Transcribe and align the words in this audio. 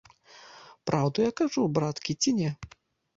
Праўду 0.89 1.27
я 1.29 1.35
кажу, 1.41 1.65
браткі, 1.75 2.17
ці 2.25 2.33
не? 2.39 2.49